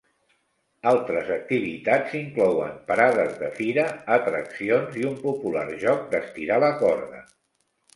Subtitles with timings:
[0.91, 3.87] Altres activitats inclouen parades de fira,
[4.19, 7.27] atraccions i un popular joc d'estirar la corda.